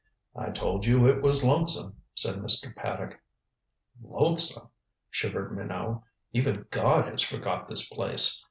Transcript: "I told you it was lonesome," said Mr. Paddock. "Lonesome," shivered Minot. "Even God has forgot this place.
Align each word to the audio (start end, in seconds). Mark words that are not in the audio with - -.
"I 0.35 0.49
told 0.49 0.87
you 0.87 1.07
it 1.07 1.21
was 1.21 1.43
lonesome," 1.43 2.01
said 2.15 2.37
Mr. 2.39 2.75
Paddock. 2.75 3.19
"Lonesome," 4.01 4.69
shivered 5.11 5.55
Minot. 5.55 6.01
"Even 6.33 6.65
God 6.71 7.07
has 7.07 7.21
forgot 7.21 7.67
this 7.67 7.87
place. 7.87 8.39